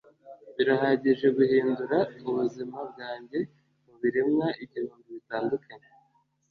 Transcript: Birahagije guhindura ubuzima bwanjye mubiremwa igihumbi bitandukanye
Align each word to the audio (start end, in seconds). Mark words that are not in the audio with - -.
Birahagije 0.55 1.27
guhindura 1.37 1.97
ubuzima 2.29 2.77
bwanjye 2.91 3.39
mubiremwa 3.85 4.47
igihumbi 4.63 5.07
bitandukanye 5.17 5.87